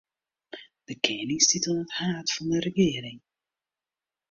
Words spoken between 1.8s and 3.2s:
it haad fan 'e regearing.